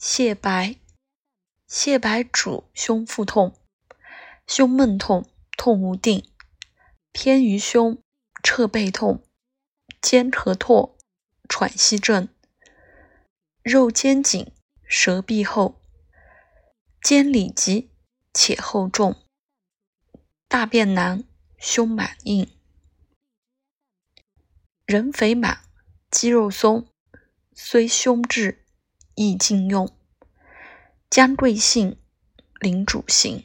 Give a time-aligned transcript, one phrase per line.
[0.00, 0.76] 泻白，
[1.68, 3.54] 泻白主胸腹痛、
[4.46, 6.26] 胸闷痛、痛无定、
[7.12, 8.02] 偏于胸、
[8.42, 9.22] 侧背痛、
[10.00, 10.96] 肩和拓、
[11.50, 12.30] 喘息症、
[13.62, 14.50] 肉肩紧、
[14.84, 15.82] 舌闭厚、
[17.02, 17.90] 肩里急
[18.32, 19.22] 且厚重、
[20.48, 21.24] 大便难、
[21.58, 22.50] 胸满硬、
[24.86, 25.60] 人肥满、
[26.10, 26.88] 肌肉松，
[27.52, 28.59] 虽胸质。
[29.22, 29.86] 易禁用，
[31.10, 31.98] 将贵姓，
[32.58, 33.44] 领主姓。